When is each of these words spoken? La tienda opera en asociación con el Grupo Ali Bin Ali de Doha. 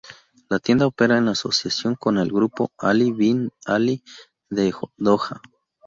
La 0.49 0.57
tienda 0.57 0.87
opera 0.87 1.19
en 1.19 1.27
asociación 1.27 1.93
con 1.93 2.17
el 2.17 2.31
Grupo 2.31 2.71
Ali 2.79 3.11
Bin 3.11 3.51
Ali 3.65 4.01
de 4.49 4.73
Doha. 4.97 5.43